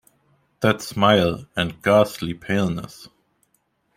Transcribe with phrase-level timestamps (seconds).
[0.61, 3.07] That smile, and ghastly paleness!